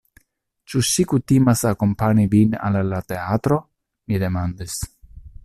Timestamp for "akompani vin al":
1.73-2.79